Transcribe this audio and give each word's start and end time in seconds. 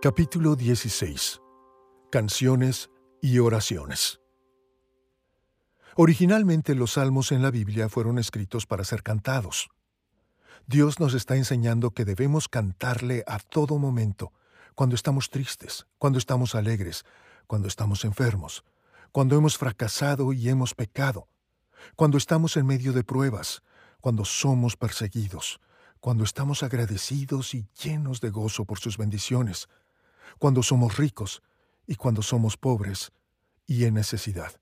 Capítulo 0.00 0.54
16. 0.54 1.40
Canciones 2.12 2.88
y 3.20 3.40
oraciones. 3.40 4.20
Originalmente 5.96 6.76
los 6.76 6.92
salmos 6.92 7.32
en 7.32 7.42
la 7.42 7.50
Biblia 7.50 7.88
fueron 7.88 8.20
escritos 8.20 8.64
para 8.64 8.84
ser 8.84 9.02
cantados. 9.02 9.68
Dios 10.68 11.00
nos 11.00 11.14
está 11.14 11.34
enseñando 11.34 11.90
que 11.90 12.04
debemos 12.04 12.46
cantarle 12.46 13.24
a 13.26 13.40
todo 13.40 13.76
momento, 13.80 14.32
cuando 14.76 14.94
estamos 14.94 15.30
tristes, 15.30 15.88
cuando 15.98 16.20
estamos 16.20 16.54
alegres, 16.54 17.04
cuando 17.48 17.66
estamos 17.66 18.04
enfermos, 18.04 18.62
cuando 19.10 19.34
hemos 19.34 19.58
fracasado 19.58 20.32
y 20.32 20.48
hemos 20.48 20.76
pecado, 20.76 21.26
cuando 21.96 22.18
estamos 22.18 22.56
en 22.56 22.66
medio 22.66 22.92
de 22.92 23.02
pruebas, 23.02 23.64
cuando 24.00 24.24
somos 24.24 24.76
perseguidos, 24.76 25.58
cuando 25.98 26.22
estamos 26.22 26.62
agradecidos 26.62 27.52
y 27.52 27.66
llenos 27.82 28.20
de 28.20 28.30
gozo 28.30 28.64
por 28.64 28.78
sus 28.78 28.96
bendiciones, 28.96 29.68
cuando 30.38 30.62
somos 30.62 30.96
ricos 30.96 31.42
y 31.86 31.96
cuando 31.96 32.22
somos 32.22 32.56
pobres 32.56 33.12
y 33.66 33.84
en 33.84 33.94
necesidad. 33.94 34.60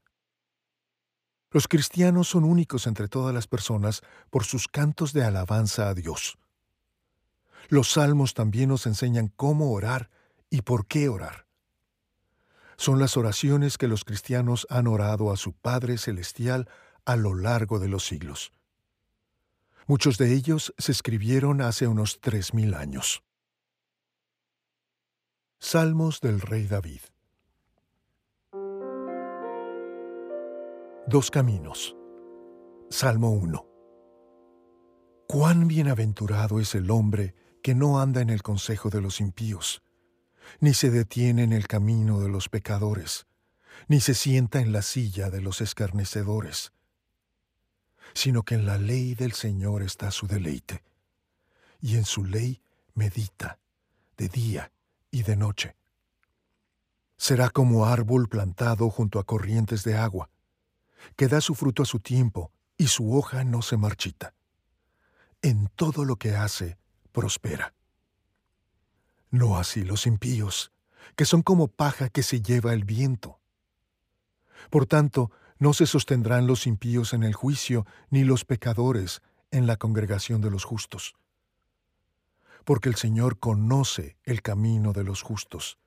Los 1.51 1.69
cristianos 1.69 2.29
son 2.29 2.45
únicos 2.45 2.87
entre 2.87 3.09
todas 3.09 3.35
las 3.35 3.47
personas 3.47 4.03
por 4.31 4.45
sus 4.45 4.69
cantos 4.69 5.13
de 5.13 5.25
alabanza 5.25 5.89
a 5.89 5.95
Dios. 5.95 6.39
Los 7.69 7.93
salmos 7.93 8.35
también 8.35 8.69
nos 8.69 8.87
enseñan 8.87 9.29
cómo 9.29 9.73
orar 9.73 10.11
y 10.51 10.63
por 10.63 10.87
qué 10.87 11.09
orar. 11.09 11.47
Son 12.77 12.99
las 12.99 13.17
oraciones 13.17 13.79
que 13.79 13.89
los 13.89 14.05
cristianos 14.05 14.67
han 14.71 14.87
orado 14.87 15.33
a 15.33 15.37
su 15.37 15.53
Padre 15.53 15.99
Celestial 15.99 16.69
a 17.05 17.17
lo 17.17 17.35
largo 17.35 17.79
de 17.79 17.89
los 17.89 18.05
siglos. 18.05 18.53
Muchos 19.87 20.19
de 20.19 20.35
ellos 20.35 20.75
se 20.79 20.93
escribieron 20.93 21.63
hace 21.63 21.87
unos 21.87 22.21
tres 22.21 22.53
mil 22.53 22.75
años. 22.75 23.23
Salmos 25.59 26.21
del 26.21 26.43
Rey 26.43 26.67
David 26.67 27.01
Dos 31.09 31.31
caminos. 31.31 31.97
Salmo 32.91 33.31
1 33.31 33.67
Cuán 35.27 35.67
bienaventurado 35.67 36.61
es 36.61 36.75
el 36.75 36.91
hombre 36.91 37.35
que 37.63 37.75
no 37.75 38.01
anda 38.01 38.21
en 38.21 38.29
el 38.29 38.43
consejo 38.43 38.91
de 38.91 39.01
los 39.01 39.21
impíos, 39.21 39.83
ni 40.61 40.75
se 40.75 40.91
detiene 40.91 41.43
en 41.43 41.55
el 41.55 41.67
camino 41.67 42.21
de 42.21 42.29
los 42.29 42.51
pecadores, 42.51 43.27
ni 43.89 44.01
se 44.01 44.15
sienta 44.15 44.61
en 44.61 44.73
la 44.73 44.83
silla 44.83 45.31
de 45.31 45.41
los 45.41 45.63
escarnecedores, 45.63 46.73
sino 48.13 48.43
que 48.43 48.57
en 48.57 48.67
la 48.67 48.77
ley 48.77 49.15
del 49.15 49.33
Señor 49.33 49.83
está 49.83 50.11
su 50.11 50.27
deleite, 50.27 50.85
y 51.81 51.97
en 51.97 52.05
su 52.05 52.25
ley 52.25 52.61
medita 52.95 53.59
de 54.19 54.29
día 54.29 54.71
y 55.11 55.23
de 55.23 55.37
noche. 55.37 55.77
Será 57.17 57.51
como 57.51 57.87
árbol 57.87 58.29
plantado 58.29 58.91
junto 58.91 59.19
a 59.19 59.25
corrientes 59.25 59.85
de 59.85 59.97
agua, 59.97 60.31
que 61.17 61.29
da 61.29 61.41
su 61.41 61.55
fruto 61.55 61.83
a 61.83 61.87
su 61.87 62.01
tiempo 62.01 62.53
y 62.77 62.89
su 62.89 63.17
hoja 63.17 63.45
no 63.45 63.63
se 63.63 63.77
marchita. 63.77 64.35
En 65.43 65.69
todo 65.77 66.05
lo 66.05 66.17
que 66.17 66.37
hace, 66.37 66.79
prospera. 67.13 67.75
No 69.31 69.57
así 69.57 69.83
los 69.83 70.07
impíos, 70.07 70.73
que 71.15 71.25
son 71.25 71.43
como 71.43 71.69
paja 71.69 72.09
que 72.09 72.23
se 72.23 72.43
lleva 72.43 72.75
el 72.75 72.85
viento. 72.85 73.41
Por 74.71 74.87
tanto, 74.87 75.31
no 75.59 75.73
se 75.73 75.87
sostendrán 75.87 76.47
los 76.47 76.67
impíos 76.67 77.15
en 77.15 77.23
el 77.23 77.35
juicio, 77.35 77.87
ni 78.11 78.25
los 78.25 78.45
pecadores 78.45 79.23
en 79.51 79.67
la 79.67 79.77
congregación 79.77 80.41
de 80.41 80.51
los 80.51 80.65
justos 80.65 81.15
porque 82.67 82.89
el 82.89 82.97
Señor 82.97 83.39
conoce 83.39 84.17
el 84.25 84.43
camino 84.43 84.93
de 84.93 85.05
los 85.05 85.23
justos, 85.23 85.79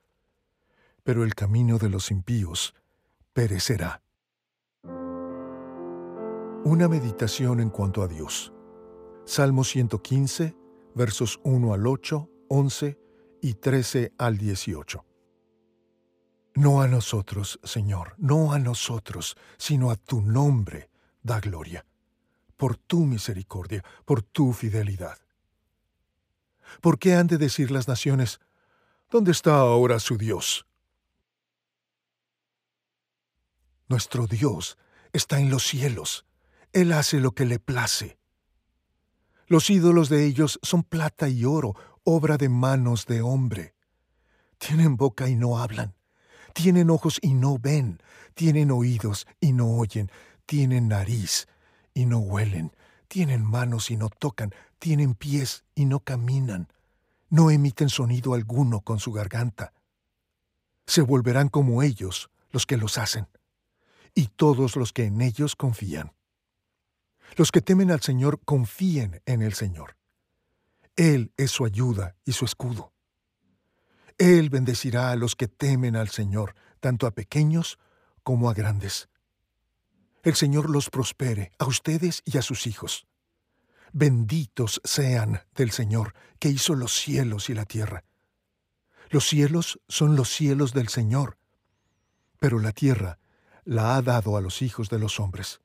pero 1.04 1.24
el 1.24 1.34
camino 1.34 1.76
de 1.76 1.90
los 1.90 2.10
impíos 2.10 2.74
perecerá. 3.34 4.02
Una 6.64 6.88
meditación 6.88 7.60
en 7.60 7.68
cuanto 7.68 8.02
a 8.02 8.08
Dios. 8.08 8.54
Salmo 9.26 9.62
115, 9.62 10.56
versos 10.94 11.38
1 11.44 11.74
al 11.74 11.86
8, 11.86 12.30
11 12.48 12.98
y 13.42 13.54
13 13.54 14.14
al 14.16 14.38
18. 14.38 15.04
No 16.54 16.80
a 16.80 16.88
nosotros, 16.88 17.60
Señor, 17.62 18.14
no 18.16 18.54
a 18.54 18.58
nosotros, 18.58 19.36
sino 19.58 19.90
a 19.90 19.96
tu 19.96 20.22
nombre 20.22 20.88
da 21.22 21.40
gloria, 21.40 21.84
por 22.56 22.78
tu 22.78 23.00
misericordia, 23.00 23.84
por 24.06 24.22
tu 24.22 24.54
fidelidad 24.54 25.18
¿Por 26.80 26.98
qué 26.98 27.14
han 27.14 27.26
de 27.26 27.38
decir 27.38 27.70
las 27.70 27.88
naciones, 27.88 28.40
¿dónde 29.10 29.32
está 29.32 29.56
ahora 29.56 30.00
su 30.00 30.16
Dios? 30.16 30.66
Nuestro 33.88 34.26
Dios 34.26 34.78
está 35.12 35.40
en 35.40 35.50
los 35.50 35.66
cielos. 35.66 36.24
Él 36.72 36.92
hace 36.92 37.20
lo 37.20 37.32
que 37.32 37.44
le 37.44 37.58
place. 37.58 38.18
Los 39.46 39.68
ídolos 39.68 40.08
de 40.08 40.26
ellos 40.26 40.60
son 40.62 40.84
plata 40.84 41.28
y 41.28 41.44
oro, 41.44 41.74
obra 42.04 42.36
de 42.36 42.48
manos 42.48 43.06
de 43.06 43.20
hombre. 43.20 43.74
Tienen 44.58 44.96
boca 44.96 45.28
y 45.28 45.34
no 45.34 45.58
hablan. 45.58 45.94
Tienen 46.52 46.90
ojos 46.90 47.18
y 47.20 47.34
no 47.34 47.58
ven. 47.58 48.00
Tienen 48.34 48.70
oídos 48.70 49.26
y 49.40 49.52
no 49.52 49.76
oyen. 49.78 50.10
Tienen 50.46 50.88
nariz 50.88 51.48
y 51.94 52.06
no 52.06 52.18
huelen 52.18 52.72
tienen 53.10 53.44
manos 53.44 53.90
y 53.90 53.96
no 53.96 54.08
tocan, 54.08 54.54
tienen 54.80 55.14
pies 55.14 55.64
y 55.76 55.84
no 55.84 56.00
caminan, 56.00 56.72
no 57.28 57.50
emiten 57.50 57.88
sonido 57.88 58.34
alguno 58.34 58.80
con 58.80 58.98
su 58.98 59.12
garganta. 59.12 59.72
Se 60.86 61.02
volverán 61.02 61.48
como 61.48 61.84
ellos 61.84 62.30
los 62.50 62.66
que 62.66 62.76
los 62.76 62.98
hacen, 62.98 63.28
y 64.14 64.26
todos 64.26 64.74
los 64.74 64.92
que 64.92 65.04
en 65.04 65.20
ellos 65.20 65.54
confían. 65.54 66.12
Los 67.36 67.52
que 67.52 67.60
temen 67.60 67.92
al 67.92 68.00
Señor 68.00 68.40
confíen 68.44 69.22
en 69.26 69.42
el 69.42 69.52
Señor. 69.52 69.96
Él 70.96 71.32
es 71.36 71.52
su 71.52 71.64
ayuda 71.64 72.16
y 72.24 72.32
su 72.32 72.44
escudo. 72.44 72.92
Él 74.18 74.50
bendecirá 74.50 75.12
a 75.12 75.16
los 75.16 75.36
que 75.36 75.46
temen 75.46 75.94
al 75.94 76.08
Señor, 76.08 76.54
tanto 76.80 77.06
a 77.06 77.12
pequeños 77.12 77.78
como 78.24 78.50
a 78.50 78.54
grandes. 78.54 79.08
El 80.22 80.34
Señor 80.34 80.68
los 80.68 80.90
prospere 80.90 81.52
a 81.58 81.66
ustedes 81.66 82.22
y 82.24 82.38
a 82.38 82.42
sus 82.42 82.66
hijos. 82.66 83.06
Benditos 83.92 84.80
sean 84.84 85.42
del 85.54 85.70
Señor, 85.72 86.14
que 86.38 86.48
hizo 86.48 86.74
los 86.74 86.92
cielos 86.92 87.50
y 87.50 87.54
la 87.54 87.64
tierra. 87.64 88.04
Los 89.10 89.28
cielos 89.28 89.80
son 89.88 90.14
los 90.14 90.28
cielos 90.28 90.72
del 90.72 90.88
Señor, 90.88 91.36
pero 92.38 92.60
la 92.60 92.72
tierra 92.72 93.18
la 93.64 93.96
ha 93.96 94.02
dado 94.02 94.36
a 94.36 94.40
los 94.40 94.62
hijos 94.62 94.88
de 94.88 94.98
los 94.98 95.18
hombres. 95.18 95.60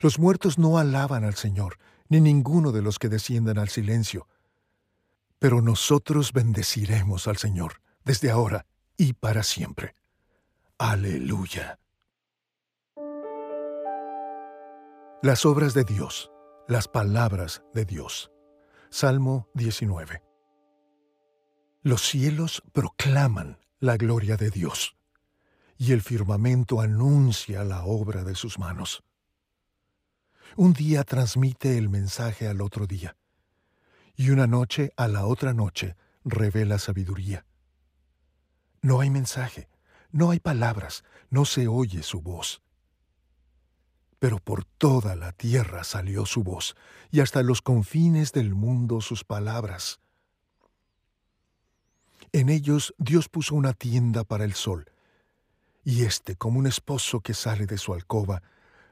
Los 0.00 0.18
muertos 0.18 0.58
no 0.58 0.78
alaban 0.78 1.24
al 1.24 1.34
Señor, 1.34 1.78
ni 2.08 2.20
ninguno 2.20 2.72
de 2.72 2.82
los 2.82 2.98
que 2.98 3.08
desciendan 3.08 3.58
al 3.58 3.68
silencio. 3.68 4.28
Pero 5.38 5.62
nosotros 5.62 6.32
bendeciremos 6.32 7.28
al 7.28 7.36
Señor 7.36 7.80
desde 8.04 8.30
ahora 8.30 8.66
y 8.96 9.14
para 9.14 9.42
siempre. 9.42 9.94
Aleluya. 10.78 11.78
Las 15.22 15.44
obras 15.44 15.74
de 15.74 15.82
Dios, 15.84 16.30
las 16.68 16.86
palabras 16.86 17.62
de 17.72 17.86
Dios. 17.86 18.30
Salmo 18.90 19.48
19. 19.54 20.22
Los 21.80 22.02
cielos 22.02 22.62
proclaman 22.74 23.58
la 23.80 23.96
gloria 23.96 24.36
de 24.36 24.50
Dios, 24.50 24.94
y 25.78 25.92
el 25.92 26.02
firmamento 26.02 26.82
anuncia 26.82 27.64
la 27.64 27.84
obra 27.84 28.22
de 28.22 28.34
sus 28.34 28.58
manos. 28.58 29.02
Un 30.56 30.74
día 30.74 31.04
transmite 31.04 31.78
el 31.78 31.88
mensaje 31.88 32.46
al 32.46 32.60
otro 32.60 32.86
día, 32.86 33.16
y 34.14 34.28
una 34.28 34.46
noche 34.46 34.92
a 34.98 35.08
la 35.08 35.24
otra 35.24 35.54
noche 35.54 35.96
revela 36.22 36.78
sabiduría. 36.78 37.46
No 38.82 39.00
hay 39.00 39.08
mensaje, 39.08 39.70
no 40.10 40.32
hay 40.32 40.38
palabras, 40.38 41.02
no 41.30 41.46
se 41.46 41.66
oye 41.66 42.02
su 42.02 42.20
voz 42.20 42.60
pero 44.18 44.38
por 44.38 44.64
toda 44.64 45.14
la 45.16 45.32
tierra 45.32 45.84
salió 45.84 46.26
su 46.26 46.42
voz, 46.42 46.76
y 47.10 47.20
hasta 47.20 47.42
los 47.42 47.62
confines 47.62 48.32
del 48.32 48.54
mundo 48.54 49.00
sus 49.00 49.24
palabras. 49.24 50.00
En 52.32 52.48
ellos 52.48 52.94
Dios 52.98 53.28
puso 53.28 53.54
una 53.54 53.72
tienda 53.72 54.24
para 54.24 54.44
el 54.44 54.54
sol, 54.54 54.90
y 55.84 56.04
éste, 56.04 56.36
como 56.36 56.58
un 56.58 56.66
esposo 56.66 57.20
que 57.20 57.32
sale 57.32 57.66
de 57.66 57.78
su 57.78 57.94
alcoba, 57.94 58.42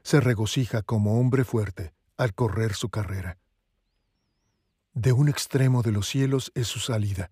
se 0.01 0.19
regocija 0.19 0.81
como 0.81 1.19
hombre 1.19 1.43
fuerte 1.43 1.93
al 2.15 2.33
correr 2.33 2.73
su 2.73 2.89
carrera. 2.89 3.37
De 4.93 5.11
un 5.11 5.29
extremo 5.29 5.83
de 5.83 5.91
los 5.91 6.07
cielos 6.07 6.51
es 6.55 6.67
su 6.67 6.79
salida, 6.79 7.29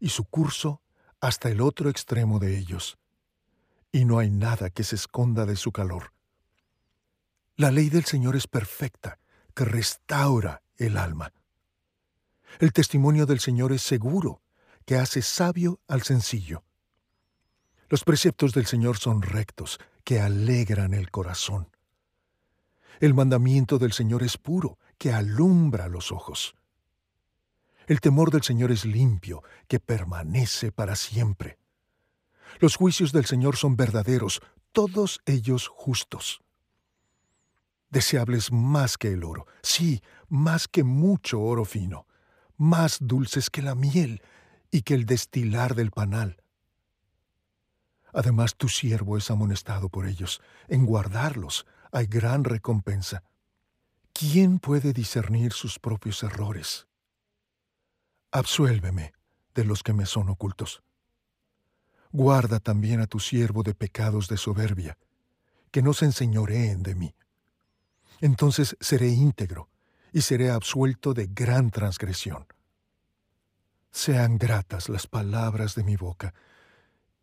y 0.00 0.08
su 0.08 0.24
curso 0.24 0.80
hasta 1.20 1.50
el 1.50 1.60
otro 1.60 1.90
extremo 1.90 2.38
de 2.38 2.56
ellos, 2.56 2.96
y 3.90 4.04
no 4.04 4.18
hay 4.18 4.30
nada 4.30 4.70
que 4.70 4.84
se 4.84 4.96
esconda 4.96 5.44
de 5.44 5.56
su 5.56 5.72
calor. 5.72 6.12
La 7.56 7.70
ley 7.70 7.90
del 7.90 8.04
Señor 8.04 8.34
es 8.34 8.46
perfecta, 8.46 9.18
que 9.54 9.64
restaura 9.64 10.62
el 10.78 10.96
alma. 10.96 11.32
El 12.58 12.72
testimonio 12.72 13.26
del 13.26 13.40
Señor 13.40 13.72
es 13.72 13.82
seguro, 13.82 14.40
que 14.86 14.96
hace 14.96 15.20
sabio 15.20 15.78
al 15.86 16.02
sencillo. 16.02 16.64
Los 17.88 18.04
preceptos 18.04 18.52
del 18.54 18.66
Señor 18.66 18.96
son 18.98 19.20
rectos, 19.20 19.78
que 20.02 20.18
alegran 20.18 20.94
el 20.94 21.10
corazón. 21.10 21.68
El 23.00 23.12
mandamiento 23.14 23.78
del 23.78 23.92
Señor 23.92 24.22
es 24.22 24.38
puro, 24.38 24.78
que 24.96 25.12
alumbra 25.12 25.88
los 25.88 26.10
ojos. 26.10 26.54
El 27.86 28.00
temor 28.00 28.30
del 28.30 28.42
Señor 28.42 28.72
es 28.72 28.86
limpio, 28.86 29.42
que 29.68 29.78
permanece 29.78 30.72
para 30.72 30.96
siempre. 30.96 31.58
Los 32.60 32.76
juicios 32.76 33.12
del 33.12 33.26
Señor 33.26 33.56
son 33.56 33.76
verdaderos, 33.76 34.40
todos 34.72 35.20
ellos 35.26 35.68
justos. 35.68 36.42
Deseables 37.92 38.50
más 38.50 38.96
que 38.96 39.12
el 39.12 39.22
oro, 39.22 39.46
sí, 39.62 40.02
más 40.30 40.66
que 40.66 40.82
mucho 40.82 41.42
oro 41.42 41.66
fino, 41.66 42.06
más 42.56 42.96
dulces 43.02 43.50
que 43.50 43.60
la 43.60 43.74
miel 43.74 44.22
y 44.70 44.80
que 44.80 44.94
el 44.94 45.04
destilar 45.04 45.74
del 45.74 45.90
panal. 45.90 46.42
Además, 48.14 48.56
tu 48.56 48.70
siervo 48.70 49.18
es 49.18 49.30
amonestado 49.30 49.90
por 49.90 50.06
ellos. 50.06 50.40
En 50.68 50.86
guardarlos 50.86 51.66
hay 51.92 52.06
gran 52.06 52.44
recompensa. 52.44 53.24
¿Quién 54.14 54.58
puede 54.58 54.94
discernir 54.94 55.52
sus 55.52 55.78
propios 55.78 56.22
errores? 56.22 56.86
Absuélveme 58.30 59.12
de 59.54 59.64
los 59.66 59.82
que 59.82 59.92
me 59.92 60.06
son 60.06 60.30
ocultos. 60.30 60.82
Guarda 62.10 62.58
también 62.58 63.02
a 63.02 63.06
tu 63.06 63.20
siervo 63.20 63.62
de 63.62 63.74
pecados 63.74 64.28
de 64.28 64.38
soberbia, 64.38 64.96
que 65.70 65.82
no 65.82 65.92
se 65.92 66.06
enseñoreen 66.06 66.82
de 66.82 66.94
mí. 66.94 67.14
Entonces 68.22 68.76
seré 68.80 69.08
íntegro 69.08 69.68
y 70.12 70.20
seré 70.20 70.50
absuelto 70.50 71.12
de 71.12 71.26
gran 71.26 71.70
transgresión. 71.70 72.46
Sean 73.90 74.38
gratas 74.38 74.88
las 74.88 75.08
palabras 75.08 75.74
de 75.74 75.82
mi 75.82 75.96
boca 75.96 76.32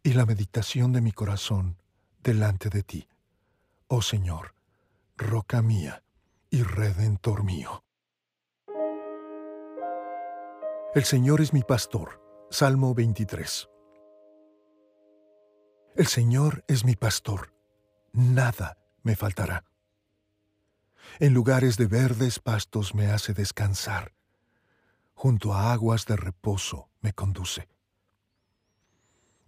y 0.04 0.12
la 0.12 0.26
meditación 0.26 0.92
de 0.92 1.00
mi 1.00 1.14
corazón 1.14 1.78
delante 2.22 2.70
de 2.70 2.84
ti, 2.84 3.08
oh 3.88 4.02
Señor, 4.02 4.54
roca 5.16 5.62
mía 5.62 6.04
y 6.50 6.64
redentor 6.64 7.44
mío. 7.44 7.86
El 10.94 11.06
Señor 11.06 11.40
es 11.40 11.54
mi 11.54 11.62
pastor. 11.62 12.22
Salmo 12.52 12.94
23. 12.94 13.70
El 15.96 16.08
Señor 16.08 16.66
es 16.68 16.84
mi 16.84 16.96
pastor. 16.96 17.54
Nada 18.12 18.78
me 19.04 19.16
faltará. 19.16 19.69
En 21.18 21.34
lugares 21.34 21.78
de 21.78 21.88
verdes 21.88 22.40
pastos 22.40 22.94
me 22.94 23.08
hace 23.08 23.34
descansar. 23.34 24.14
Junto 25.14 25.54
a 25.54 25.74
aguas 25.74 26.06
de 26.06 26.16
reposo 26.16 26.90
me 27.02 27.14
conduce. 27.14 27.68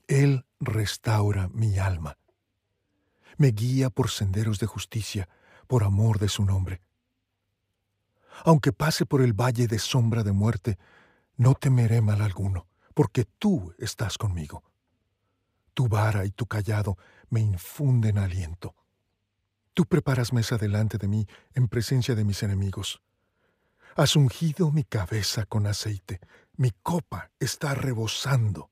Él 0.07 0.45
restaura 0.59 1.47
mi 1.49 1.77
alma. 1.77 2.17
Me 3.37 3.49
guía 3.51 3.89
por 3.89 4.09
senderos 4.09 4.59
de 4.59 4.67
justicia, 4.67 5.29
por 5.67 5.83
amor 5.83 6.19
de 6.19 6.27
su 6.27 6.43
nombre. 6.43 6.81
Aunque 8.43 8.73
pase 8.73 9.05
por 9.05 9.21
el 9.21 9.33
valle 9.33 9.67
de 9.67 9.79
sombra 9.79 10.23
de 10.23 10.31
muerte, 10.31 10.77
no 11.37 11.53
temeré 11.55 12.01
mal 12.01 12.21
alguno, 12.21 12.67
porque 12.93 13.25
tú 13.25 13.73
estás 13.77 14.17
conmigo. 14.17 14.63
Tu 15.73 15.87
vara 15.87 16.25
y 16.25 16.31
tu 16.31 16.45
callado 16.45 16.97
me 17.29 17.39
infunden 17.39 18.17
aliento. 18.17 18.75
Tú 19.73 19.85
preparas 19.85 20.33
mesa 20.33 20.57
delante 20.57 20.97
de 20.97 21.07
mí 21.07 21.27
en 21.53 21.67
presencia 21.67 22.15
de 22.15 22.25
mis 22.25 22.43
enemigos. 22.43 23.01
Has 23.95 24.15
ungido 24.15 24.71
mi 24.71 24.83
cabeza 24.83 25.45
con 25.45 25.67
aceite, 25.67 26.19
mi 26.55 26.71
copa 26.83 27.31
está 27.39 27.73
rebosando. 27.73 28.69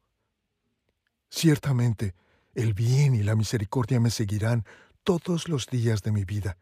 Ciertamente, 1.29 2.15
el 2.53 2.73
bien 2.73 3.15
y 3.15 3.23
la 3.23 3.35
misericordia 3.35 3.99
me 3.99 4.11
seguirán 4.11 4.65
todos 5.03 5.47
los 5.47 5.67
días 5.67 6.03
de 6.03 6.11
mi 6.11 6.25
vida, 6.25 6.57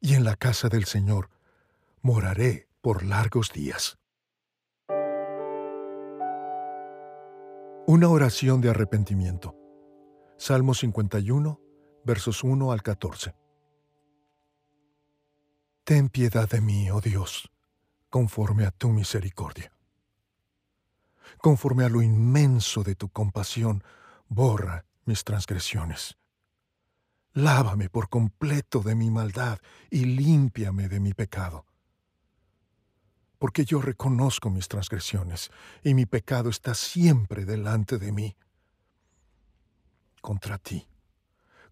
y 0.00 0.14
en 0.14 0.24
la 0.24 0.36
casa 0.36 0.68
del 0.68 0.84
Señor 0.84 1.30
moraré 2.02 2.68
por 2.80 3.04
largos 3.04 3.52
días. 3.52 3.98
Una 7.86 8.08
oración 8.08 8.60
de 8.60 8.70
arrepentimiento. 8.70 9.54
Salmo 10.36 10.74
51, 10.74 11.60
versos 12.04 12.44
1 12.44 12.72
al 12.72 12.82
14. 12.82 13.34
Ten 15.84 16.08
piedad 16.08 16.48
de 16.48 16.60
mí, 16.60 16.90
oh 16.90 17.00
Dios, 17.00 17.50
conforme 18.10 18.64
a 18.64 18.70
tu 18.70 18.88
misericordia. 18.90 19.72
Conforme 21.38 21.84
a 21.84 21.88
lo 21.88 22.00
inmenso 22.00 22.82
de 22.82 22.94
tu 22.94 23.08
compasión, 23.08 23.82
borra 24.28 24.86
mis 25.04 25.24
transgresiones. 25.24 26.16
Lávame 27.32 27.90
por 27.90 28.08
completo 28.08 28.80
de 28.80 28.94
mi 28.94 29.10
maldad 29.10 29.58
y 29.90 30.04
límpiame 30.04 30.88
de 30.88 31.00
mi 31.00 31.12
pecado 31.14 31.66
porque 33.44 33.66
yo 33.66 33.82
reconozco 33.82 34.48
mis 34.48 34.68
transgresiones 34.68 35.50
y 35.82 35.92
mi 35.92 36.06
pecado 36.06 36.48
está 36.48 36.72
siempre 36.72 37.44
delante 37.44 37.98
de 37.98 38.10
mí. 38.10 38.36
Contra 40.22 40.56
ti, 40.56 40.88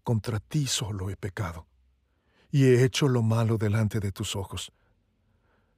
contra 0.03 0.39
ti 0.39 0.67
solo 0.67 1.09
he 1.09 1.15
pecado, 1.15 1.67
y 2.51 2.65
he 2.65 2.83
hecho 2.83 3.07
lo 3.07 3.21
malo 3.21 3.57
delante 3.57 3.99
de 3.99 4.11
tus 4.11 4.35
ojos, 4.35 4.71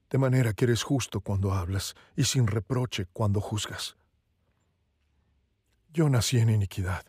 de 0.10 0.18
manera 0.18 0.54
que 0.54 0.66
eres 0.66 0.84
justo 0.84 1.22
cuando 1.22 1.54
hablas 1.54 1.96
y 2.16 2.26
sin 2.26 2.48
reproche 2.48 3.08
cuando 3.14 3.42
juzgas. 3.42 3.96
Yo 5.94 6.10
nací 6.10 6.40
en 6.40 6.50
iniquidad, 6.50 7.06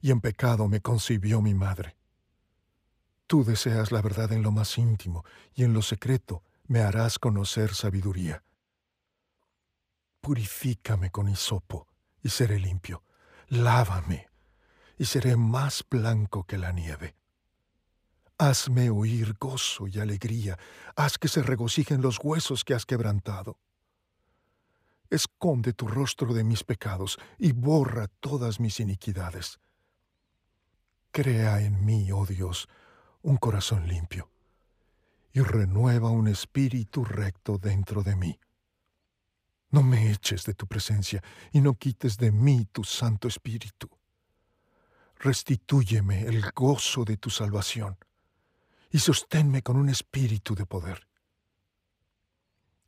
y 0.00 0.10
en 0.10 0.20
pecado 0.20 0.68
me 0.68 0.80
concibió 0.80 1.40
mi 1.40 1.54
madre. 1.54 1.96
Tú 3.26 3.44
deseas 3.44 3.92
la 3.92 4.00
verdad 4.00 4.32
en 4.32 4.42
lo 4.42 4.50
más 4.50 4.78
íntimo, 4.78 5.24
y 5.54 5.64
en 5.64 5.72
lo 5.72 5.82
secreto 5.82 6.42
me 6.66 6.80
harás 6.80 7.18
conocer 7.18 7.74
sabiduría. 7.74 8.42
Purifícame 10.20 11.10
con 11.10 11.28
hisopo 11.28 11.86
y 12.22 12.30
seré 12.30 12.58
limpio. 12.58 13.04
Lávame 13.48 14.27
y 14.98 15.04
seré 15.04 15.36
más 15.36 15.84
blanco 15.88 16.44
que 16.44 16.58
la 16.58 16.72
nieve. 16.72 17.14
Hazme 18.36 18.90
oír 18.90 19.36
gozo 19.38 19.88
y 19.88 19.98
alegría, 19.98 20.58
haz 20.96 21.18
que 21.18 21.28
se 21.28 21.42
regocijen 21.42 22.02
los 22.02 22.18
huesos 22.22 22.64
que 22.64 22.74
has 22.74 22.84
quebrantado. 22.84 23.58
Esconde 25.10 25.72
tu 25.72 25.88
rostro 25.88 26.34
de 26.34 26.44
mis 26.44 26.64
pecados 26.64 27.18
y 27.38 27.52
borra 27.52 28.08
todas 28.20 28.60
mis 28.60 28.78
iniquidades. 28.80 29.58
Crea 31.10 31.60
en 31.62 31.84
mí, 31.84 32.12
oh 32.12 32.26
Dios, 32.26 32.68
un 33.22 33.38
corazón 33.38 33.88
limpio 33.88 34.30
y 35.32 35.40
renueva 35.40 36.10
un 36.10 36.28
espíritu 36.28 37.04
recto 37.04 37.58
dentro 37.58 38.02
de 38.02 38.16
mí. 38.16 38.38
No 39.70 39.82
me 39.82 40.10
eches 40.10 40.44
de 40.44 40.54
tu 40.54 40.66
presencia 40.66 41.22
y 41.52 41.60
no 41.60 41.74
quites 41.74 42.16
de 42.16 42.32
mí 42.32 42.66
tu 42.72 42.84
Santo 42.84 43.28
Espíritu. 43.28 43.88
Restitúyeme 45.18 46.22
el 46.22 46.42
gozo 46.52 47.04
de 47.04 47.16
tu 47.16 47.30
salvación 47.30 47.96
y 48.90 48.98
sosténme 49.00 49.62
con 49.62 49.76
un 49.76 49.88
espíritu 49.88 50.54
de 50.54 50.66
poder. 50.66 51.08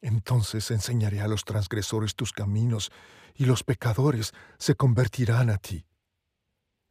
Entonces 0.01 0.71
enseñaré 0.71 1.21
a 1.21 1.29
los 1.29 1.45
transgresores 1.45 2.15
tus 2.15 2.33
caminos 2.33 2.91
y 3.35 3.45
los 3.45 3.65
pecadores 3.65 4.33
se 4.59 4.75
convertirán 4.75 5.51
a 5.51 5.59
ti. 5.59 5.85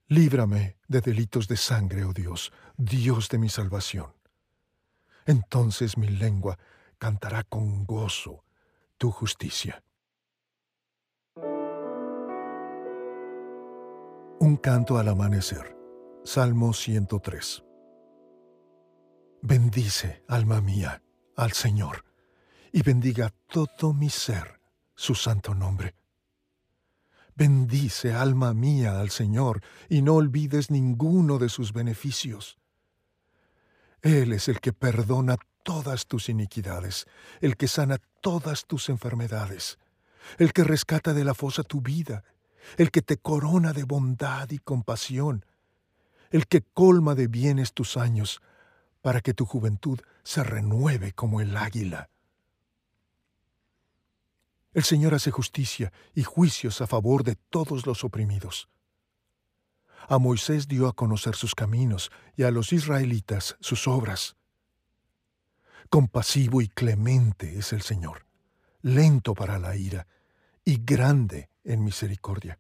Líbrame 0.08 0.78
de 0.88 1.02
delitos 1.02 1.48
de 1.48 1.58
sangre, 1.58 2.04
oh 2.04 2.14
Dios, 2.14 2.52
Dios 2.78 3.30
de 3.30 3.38
mi 3.38 3.50
salvación 3.50 4.20
entonces 5.30 5.96
mi 5.96 6.08
lengua 6.08 6.58
cantará 6.98 7.44
con 7.44 7.86
gozo 7.86 8.44
tu 8.98 9.12
justicia. 9.12 9.84
Un 14.40 14.58
canto 14.58 14.98
al 14.98 15.08
amanecer. 15.08 15.76
Salmo 16.24 16.74
103. 16.74 17.64
Bendice, 19.42 20.24
alma 20.28 20.62
mía, 20.62 21.02
al 21.36 21.52
Señor, 21.54 22.06
y 22.72 22.82
bendiga 22.82 23.34
todo 23.48 23.94
mi 23.94 24.10
ser 24.10 24.60
su 24.96 25.16
santo 25.16 25.54
nombre. 25.54 25.96
Bendice, 27.36 28.14
alma 28.14 28.54
mía, 28.54 29.00
al 29.00 29.10
Señor, 29.10 29.62
y 29.88 30.02
no 30.02 30.16
olvides 30.16 30.72
ninguno 30.72 31.38
de 31.38 31.50
sus 31.50 31.72
beneficios 31.74 32.60
él 34.02 34.32
es 34.34 34.48
el 34.48 34.62
que 34.62 34.74
perdona 34.74 35.38
todas 35.64 36.08
tus 36.08 36.30
iniquidades, 36.30 37.06
el 37.42 37.58
que 37.58 37.68
sana 37.68 37.98
todas 38.22 38.66
tus 38.66 38.90
enfermedades, 38.90 39.78
el 40.38 40.54
que 40.54 40.64
rescata 40.64 41.14
de 41.14 41.24
la 41.24 41.34
fosa 41.34 41.64
tu 41.64 41.82
vida, 41.82 42.24
el 42.78 42.92
que 42.92 43.02
te 43.02 43.18
corona 43.18 43.74
de 43.74 43.84
bondad 43.84 44.50
y 44.52 44.60
compasión, 44.60 45.46
el 46.32 46.48
que 46.48 46.62
colma 46.62 47.16
de 47.16 47.28
bienes 47.28 47.74
tus 47.74 47.98
años, 47.98 48.42
para 49.02 49.22
que 49.22 49.34
tu 49.34 49.46
juventud 49.46 50.00
se 50.24 50.44
renueve 50.44 51.14
como 51.14 51.42
el 51.42 51.56
águila. 51.58 52.10
El 54.74 54.84
Señor 54.84 55.16
hace 55.16 55.32
justicia 55.32 55.92
y 56.14 56.24
juicios 56.24 56.82
a 56.82 56.88
favor 56.88 57.24
de 57.24 57.36
todos 57.36 57.86
los 57.86 58.04
oprimidos. 58.04 58.70
A 60.08 60.18
Moisés 60.20 60.68
dio 60.68 60.88
a 60.88 60.94
conocer 60.94 61.36
sus 61.36 61.56
caminos 61.56 62.12
y 62.36 62.44
a 62.44 62.52
los 62.52 62.72
israelitas 62.72 63.58
sus 63.60 63.88
obras. 63.88 64.36
Compasivo 65.90 66.62
y 66.62 66.68
clemente 66.68 67.58
es 67.58 67.74
el 67.74 67.82
Señor, 67.82 68.26
lento 68.82 69.34
para 69.34 69.58
la 69.58 69.76
ira 69.76 70.08
y 70.64 70.78
grande 70.84 71.50
en 71.70 71.84
misericordia. 71.84 72.60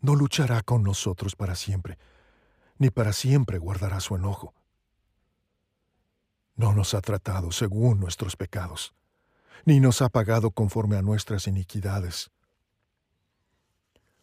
No 0.00 0.14
luchará 0.14 0.62
con 0.62 0.82
nosotros 0.82 1.36
para 1.36 1.56
siempre, 1.56 1.98
ni 2.78 2.90
para 2.90 3.12
siempre 3.12 3.58
guardará 3.58 4.00
su 4.00 4.14
enojo. 4.16 4.54
No 6.54 6.72
nos 6.72 6.94
ha 6.94 7.00
tratado 7.00 7.52
según 7.52 8.00
nuestros 8.00 8.36
pecados, 8.36 8.94
ni 9.64 9.80
nos 9.80 10.02
ha 10.02 10.08
pagado 10.08 10.52
conforme 10.52 10.96
a 10.96 11.02
nuestras 11.02 11.46
iniquidades. 11.46 12.30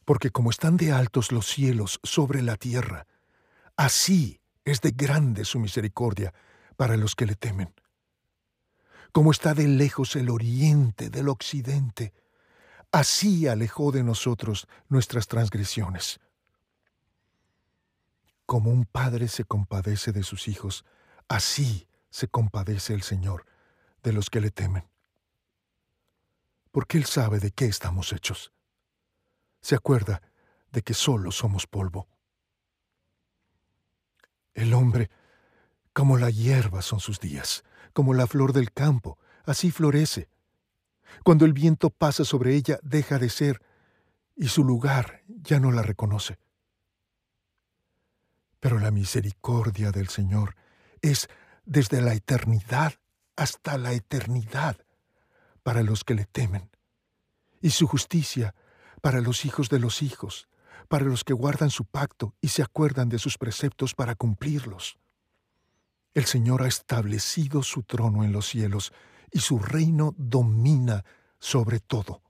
Porque 0.06 0.32
como 0.32 0.50
están 0.50 0.78
de 0.78 0.94
altos 0.94 1.32
los 1.32 1.46
cielos 1.46 2.00
sobre 2.04 2.42
la 2.42 2.56
tierra, 2.56 3.06
así 3.76 4.40
es 4.64 4.82
de 4.82 4.92
grande 4.92 5.44
su 5.44 5.60
misericordia 5.60 6.34
para 6.78 6.96
los 6.96 7.16
que 7.16 7.26
le 7.26 7.36
temen. 7.36 7.74
Como 9.12 9.32
está 9.32 9.54
de 9.54 9.68
lejos 9.68 10.16
el 10.16 10.30
oriente 10.30 11.10
del 11.10 11.28
occidente, 11.28 12.14
así 12.92 13.48
alejó 13.48 13.92
de 13.92 14.04
nosotros 14.04 14.68
nuestras 14.90 15.28
transgresiones. 15.28 16.20
Como 18.46 18.72
un 18.72 18.86
padre 18.86 19.28
se 19.28 19.44
compadece 19.44 20.12
de 20.12 20.24
sus 20.24 20.48
hijos, 20.48 20.86
así 21.28 21.88
se 22.10 22.28
compadece 22.28 22.94
el 22.94 23.02
Señor 23.02 23.46
de 24.04 24.14
los 24.14 24.30
que 24.30 24.42
le 24.42 24.52
temen. 24.52 24.88
Porque 26.72 26.98
Él 26.98 27.06
sabe 27.06 27.40
de 27.40 27.52
qué 27.52 27.66
estamos 27.66 28.14
hechos. 28.14 28.52
Se 29.62 29.76
acuerda 29.76 30.22
de 30.72 30.82
que 30.82 30.94
solo 30.94 31.32
somos 31.32 31.68
polvo. 31.68 32.08
El 34.54 34.74
hombre 34.74 35.10
como 35.98 36.20
la 36.20 36.30
hierba 36.30 36.84
son 36.84 37.00
sus 37.00 37.20
días, 37.20 37.64
como 37.92 38.14
la 38.14 38.28
flor 38.28 38.54
del 38.54 38.72
campo, 38.72 39.18
así 39.46 39.72
florece. 39.72 40.30
Cuando 41.24 41.46
el 41.46 41.54
viento 41.54 41.90
pasa 41.90 42.26
sobre 42.26 42.56
ella, 42.56 42.80
deja 42.84 43.18
de 43.20 43.30
ser, 43.30 43.62
y 44.36 44.48
su 44.48 44.64
lugar 44.64 45.24
ya 45.28 45.60
no 45.60 45.72
la 45.72 45.82
reconoce. 45.82 46.38
Pero 48.60 48.80
la 48.80 48.92
misericordia 48.92 49.92
del 49.92 50.08
Señor 50.10 50.56
es 51.02 51.30
desde 51.66 52.02
la 52.02 52.14
eternidad 52.14 52.94
hasta 53.36 53.78
la 53.78 53.94
eternidad 53.94 54.78
para 55.64 55.84
los 55.84 56.04
que 56.04 56.16
le 56.16 56.26
temen, 56.26 56.70
y 57.62 57.72
su 57.72 57.88
justicia 57.88 58.56
para 59.02 59.22
los 59.22 59.46
hijos 59.46 59.70
de 59.70 59.80
los 59.80 60.02
hijos, 60.02 60.48
para 60.88 61.06
los 61.06 61.24
que 61.24 61.34
guardan 61.34 61.70
su 61.70 61.86
pacto 61.86 62.36
y 62.42 62.50
se 62.50 62.64
acuerdan 62.64 63.10
de 63.10 63.20
sus 63.20 63.38
preceptos 63.38 63.94
para 63.94 64.16
cumplirlos. 64.16 64.98
El 66.14 66.26
Señor 66.26 66.64
ha 66.64 66.68
establecido 66.68 67.62
su 67.64 67.84
trono 67.84 68.24
en 68.24 68.32
los 68.32 68.48
cielos 68.48 68.94
y 69.32 69.40
su 69.40 69.60
reino 69.60 70.14
domina 70.18 71.04
sobre 71.40 71.80
todo. 71.80 72.22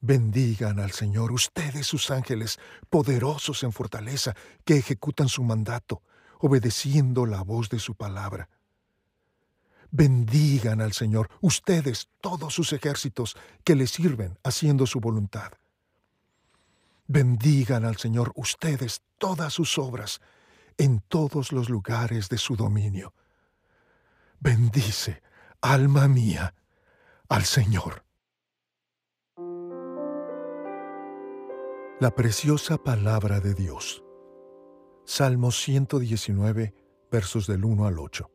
Bendigan 0.00 0.78
al 0.78 0.92
Señor 0.92 1.32
ustedes 1.32 1.86
sus 1.86 2.10
ángeles, 2.10 2.58
poderosos 2.88 3.62
en 3.64 3.72
fortaleza, 3.72 4.34
que 4.64 4.76
ejecutan 4.76 5.28
su 5.28 5.42
mandato, 5.42 6.02
obedeciendo 6.38 7.26
la 7.26 7.42
voz 7.42 7.68
de 7.68 7.80
su 7.80 7.94
palabra. 7.94 8.48
Bendigan 9.90 10.80
al 10.80 10.92
Señor 10.92 11.30
ustedes 11.40 12.08
todos 12.20 12.54
sus 12.54 12.72
ejércitos 12.72 13.36
que 13.64 13.74
le 13.74 13.86
sirven 13.86 14.38
haciendo 14.44 14.86
su 14.86 15.00
voluntad. 15.00 15.52
Bendigan 17.06 17.84
al 17.84 17.96
Señor 17.96 18.32
ustedes 18.36 19.02
todas 19.16 19.54
sus 19.54 19.78
obras, 19.78 20.20
en 20.76 21.00
todos 21.00 21.52
los 21.52 21.68
lugares 21.68 22.28
de 22.28 22.38
su 22.38 22.54
dominio. 22.54 23.12
Bendice, 24.38 25.22
alma 25.60 26.06
mía, 26.06 26.54
al 27.28 27.44
Señor. 27.44 28.04
La 32.00 32.14
preciosa 32.14 32.78
palabra 32.78 33.40
de 33.40 33.54
Dios. 33.54 34.04
Salmo 35.04 35.50
119, 35.50 36.74
versos 37.10 37.48
del 37.48 37.64
1 37.64 37.86
al 37.86 37.98
8. 37.98 38.30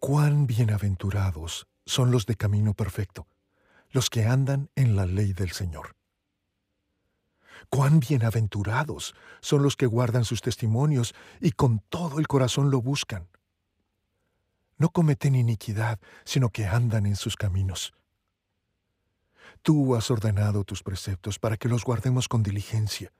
Cuán 0.00 0.48
bienaventurados 0.48 1.68
son 1.86 2.10
los 2.10 2.26
de 2.26 2.34
camino 2.34 2.74
perfecto, 2.74 3.28
los 3.90 4.10
que 4.10 4.26
andan 4.26 4.70
en 4.74 4.96
la 4.96 5.06
ley 5.06 5.34
del 5.34 5.52
Señor. 5.52 5.94
Cuán 7.70 8.00
bienaventurados 8.00 9.14
son 9.40 9.62
los 9.62 9.76
que 9.76 9.86
guardan 9.86 10.24
sus 10.24 10.42
testimonios 10.42 11.14
y 11.40 11.52
con 11.52 11.78
todo 11.78 12.18
el 12.18 12.26
corazón 12.26 12.72
lo 12.72 12.82
buscan. 12.82 13.28
No 14.76 14.90
cometen 14.90 15.34
iniquidad, 15.34 16.00
sino 16.24 16.50
que 16.50 16.66
andan 16.66 17.06
en 17.06 17.16
sus 17.16 17.36
caminos. 17.36 17.94
Tú 19.62 19.94
has 19.94 20.10
ordenado 20.10 20.64
tus 20.64 20.82
preceptos 20.82 21.38
para 21.38 21.56
que 21.56 21.68
los 21.68 21.84
guardemos 21.84 22.28
con 22.28 22.42
diligencia. 22.42 23.12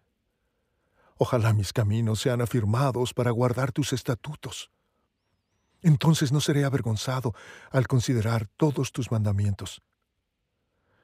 Ojalá 1.17 1.53
mis 1.53 1.73
caminos 1.73 2.21
sean 2.21 2.41
afirmados 2.41 3.15
para 3.15 3.31
guardar 3.31 3.73
tus 3.73 3.93
estatutos. 3.93 4.71
Entonces 5.81 6.33
no 6.33 6.41
seré 6.41 6.65
avergonzado 6.65 7.35
al 7.71 7.87
considerar 7.87 8.49
todos 8.57 8.91
tus 8.91 9.11
mandamientos. 9.11 9.83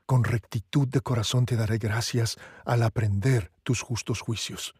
Con 0.07 0.25
rectitud 0.25 0.89
de 0.89 1.01
corazón 1.01 1.47
te 1.47 1.55
daré 1.55 1.79
gracias 1.79 2.37
al 2.65 2.83
aprender 2.83 3.53
tus 3.63 3.83
justos 3.83 4.21
juicios. 4.21 4.75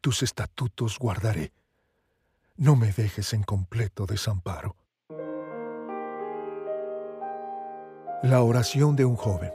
Tus 0.00 0.22
estatutos 0.22 0.98
guardaré. 0.98 1.52
No 2.60 2.76
me 2.76 2.92
dejes 2.92 3.32
en 3.32 3.42
completo 3.42 4.06
desamparo. 4.06 4.76
La 8.22 8.42
oración 8.42 8.94
de 8.94 9.04
un 9.04 9.16
joven. 9.16 9.52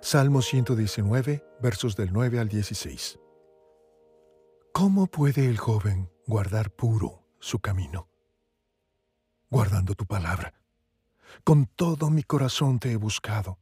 Salmo 0.00 0.42
119, 0.42 1.44
versos 1.60 1.96
del 1.96 2.12
9 2.12 2.38
al 2.38 2.48
16. 2.48 3.18
¿Cómo 4.72 5.08
puede 5.08 5.46
el 5.46 5.58
joven 5.58 6.08
guardar 6.26 6.70
puro 6.70 7.24
su 7.40 7.58
camino? 7.58 8.08
Guardando 9.50 9.94
tu 9.94 10.06
palabra 10.06 10.54
con 11.44 11.66
todo 11.66 12.10
mi 12.10 12.22
corazón 12.22 12.78
te 12.78 12.92
he 12.92 12.96
buscado. 12.96 13.58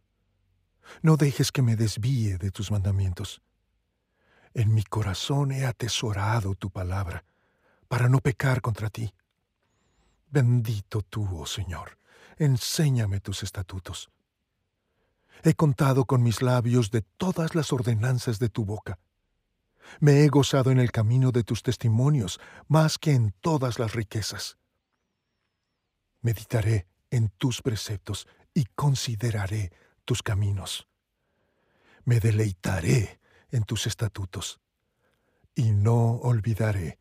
No 1.03 1.17
dejes 1.17 1.53
que 1.53 1.63
me 1.63 1.77
desvíe 1.77 2.39
de 2.39 2.51
tus 2.51 2.71
mandamientos. 2.71 3.43
En 4.55 4.75
mi 4.75 4.83
corazón 4.85 5.53
he 5.53 5.67
atesorado 5.67 6.55
tu 6.55 6.71
palabra, 6.71 7.25
para 7.89 8.09
no 8.09 8.21
pecar 8.21 8.61
contra 8.61 8.91
ti. 8.91 9.15
Bendito 10.29 11.03
tú, 11.03 11.41
oh 11.41 11.47
Señor, 11.47 11.99
enséñame 12.37 13.21
tus 13.21 13.43
estatutos. 13.43 14.11
He 15.43 15.55
contado 15.55 16.05
con 16.05 16.23
mis 16.23 16.43
labios 16.43 16.91
de 16.91 17.03
todas 17.03 17.55
las 17.55 17.73
ordenanzas 17.73 18.39
de 18.39 18.49
tu 18.49 18.65
boca. 18.65 18.99
Me 20.01 20.25
he 20.25 20.29
gozado 20.29 20.71
en 20.71 20.79
el 20.79 20.91
camino 20.91 21.31
de 21.31 21.45
tus 21.45 21.63
testimonios 21.63 22.41
más 22.67 22.99
que 22.99 23.13
en 23.13 23.33
todas 23.41 23.79
las 23.79 23.95
riquezas. 23.95 24.59
Meditaré 26.23 26.89
en 27.11 27.29
tus 27.29 27.63
preceptos 27.63 28.27
y 28.53 28.65
consideraré 28.75 29.71
tus 30.05 30.23
caminos. 30.23 30.89
Me 32.05 32.19
deleitaré 32.19 33.21
en 33.51 33.65
tus 33.65 33.87
estatutos 33.87 34.61
y 35.55 35.71
no 35.71 36.17
olvidaré 36.17 36.99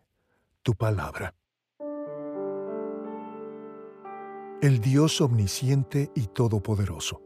tu 0.66 0.74
palabra. 0.76 1.36
El 4.64 4.82
Dios 4.82 5.22
omnisciente 5.22 6.12
y 6.16 6.26
todopoderoso. 6.26 7.22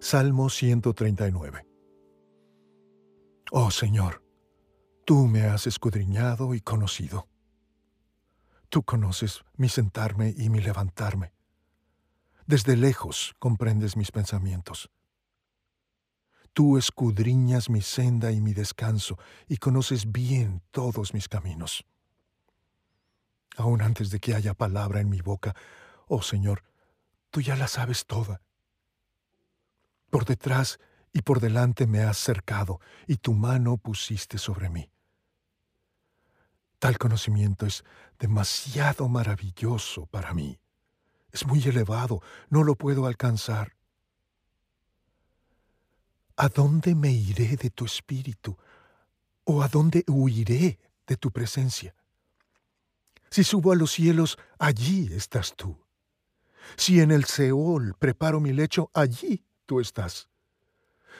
Salmo 0.00 0.50
139. 0.50 1.64
Oh 3.52 3.70
Señor, 3.70 4.24
tú 5.06 5.28
me 5.28 5.44
has 5.44 5.68
escudriñado 5.68 6.54
y 6.54 6.60
conocido. 6.60 7.28
Tú 8.68 8.82
conoces 8.82 9.44
mi 9.56 9.68
sentarme 9.68 10.34
y 10.36 10.50
mi 10.50 10.60
levantarme 10.60 11.32
desde 12.46 12.76
lejos 12.76 13.34
comprendes 13.38 13.96
mis 13.96 14.10
pensamientos. 14.10 14.90
Tú 16.52 16.76
escudriñas 16.76 17.70
mi 17.70 17.80
senda 17.80 18.32
y 18.32 18.40
mi 18.40 18.52
descanso 18.52 19.16
y 19.48 19.56
conoces 19.56 20.10
bien 20.10 20.60
todos 20.70 21.14
mis 21.14 21.28
caminos. 21.28 21.86
Aún 23.56 23.82
antes 23.82 24.10
de 24.10 24.18
que 24.18 24.34
haya 24.34 24.54
palabra 24.54 25.00
en 25.00 25.08
mi 25.08 25.20
boca, 25.20 25.54
oh 26.06 26.22
Señor, 26.22 26.64
tú 27.30 27.40
ya 27.40 27.56
la 27.56 27.68
sabes 27.68 28.06
toda. 28.06 28.40
Por 30.10 30.24
detrás 30.24 30.78
y 31.12 31.22
por 31.22 31.40
delante 31.40 31.86
me 31.86 32.02
has 32.02 32.18
cercado 32.18 32.80
y 33.06 33.16
tu 33.16 33.34
mano 33.34 33.76
pusiste 33.76 34.38
sobre 34.38 34.70
mí. 34.70 34.90
Tal 36.78 36.98
conocimiento 36.98 37.66
es 37.66 37.84
demasiado 38.18 39.08
maravilloso 39.08 40.06
para 40.06 40.34
mí 40.34 40.58
Es 41.30 41.46
muy 41.46 41.62
elevado, 41.62 42.20
no 42.50 42.64
lo 42.64 42.74
puedo 42.74 43.06
alcanzar. 43.06 43.76
¿A 46.36 46.48
dónde 46.48 46.94
me 46.94 47.10
iré 47.10 47.56
de 47.56 47.70
tu 47.70 47.84
espíritu? 47.84 48.58
¿O 49.44 49.62
a 49.62 49.68
dónde 49.68 50.04
huiré 50.08 50.78
de 51.06 51.16
tu 51.16 51.30
presencia? 51.30 51.94
Si 53.32 53.44
subo 53.44 53.72
a 53.72 53.76
los 53.76 53.92
cielos, 53.92 54.36
allí 54.58 55.08
estás 55.14 55.54
tú. 55.56 55.86
Si 56.76 57.00
en 57.00 57.10
el 57.10 57.24
Seol 57.24 57.94
preparo 57.98 58.40
mi 58.40 58.52
lecho, 58.52 58.90
allí 58.92 59.42
tú 59.64 59.80
estás. 59.80 60.28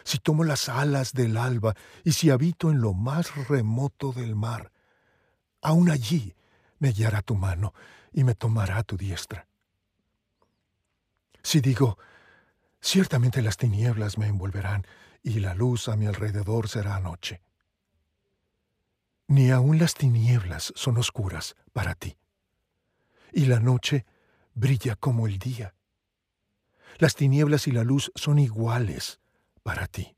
Si 0.04 0.18
tomo 0.18 0.44
las 0.44 0.68
alas 0.68 1.14
del 1.14 1.38
alba 1.38 1.74
y 2.04 2.12
si 2.12 2.28
habito 2.28 2.70
en 2.70 2.82
lo 2.82 2.92
más 2.92 3.34
remoto 3.48 4.12
del 4.12 4.36
mar, 4.36 4.72
aún 5.62 5.88
allí 5.88 6.36
me 6.80 6.92
guiará 6.92 7.22
tu 7.22 7.34
mano 7.34 7.72
y 8.12 8.24
me 8.24 8.34
tomará 8.34 8.82
tu 8.82 8.98
diestra. 8.98 9.48
Si 11.42 11.62
digo, 11.62 11.96
ciertamente 12.82 13.40
las 13.40 13.56
tinieblas 13.56 14.18
me 14.18 14.26
envolverán 14.26 14.86
y 15.22 15.40
la 15.40 15.54
luz 15.54 15.88
a 15.88 15.96
mi 15.96 16.04
alrededor 16.04 16.68
será 16.68 17.00
noche. 17.00 17.40
Ni 19.28 19.50
aun 19.50 19.78
las 19.78 19.94
tinieblas 19.94 20.72
son 20.76 20.98
oscuras 20.98 21.56
para 21.72 21.94
ti, 21.94 22.18
y 23.32 23.46
la 23.46 23.60
noche 23.60 24.04
brilla 24.54 24.96
como 24.96 25.26
el 25.26 25.38
día. 25.38 25.74
Las 26.98 27.14
tinieblas 27.14 27.66
y 27.66 27.72
la 27.72 27.84
luz 27.84 28.12
son 28.14 28.38
iguales 28.38 29.20
para 29.62 29.86
ti. 29.86 30.16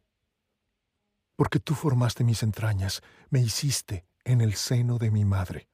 Porque 1.37 1.61
tú 1.61 1.75
formaste 1.75 2.25
mis 2.25 2.43
entrañas, 2.43 3.03
me 3.31 3.41
hiciste 3.41 4.07
en 4.25 4.41
el 4.41 4.55
seno 4.55 4.99
de 4.99 5.11
mi 5.11 5.25
madre. 5.25 5.69